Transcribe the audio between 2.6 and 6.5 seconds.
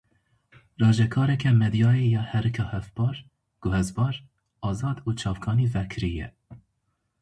hevpar, guhezbar, azad û çavkanî vekirî ye.